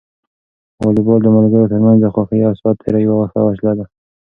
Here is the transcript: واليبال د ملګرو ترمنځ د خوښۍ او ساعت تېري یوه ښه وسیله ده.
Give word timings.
واليبال 0.83 1.19
د 1.23 1.27
ملګرو 1.37 1.69
ترمنځ 1.71 1.97
د 2.01 2.05
خوښۍ 2.13 2.39
او 2.47 2.53
ساعت 2.61 2.77
تېري 2.83 3.01
یوه 3.09 3.25
ښه 3.31 3.39
وسیله 3.47 3.73
ده. 3.79 3.85